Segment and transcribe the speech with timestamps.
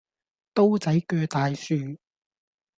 [0.55, 1.95] 刀仔据大樹